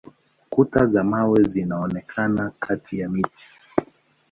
[0.49, 3.45] Kuta za mawe zinaonekana kati ya miti.